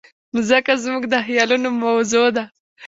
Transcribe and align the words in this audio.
مځکه 0.33 0.73
زموږ 0.83 1.03
د 1.13 1.15
خیالونو 1.25 1.69
موضوع 1.83 2.27
ده. 2.35 2.43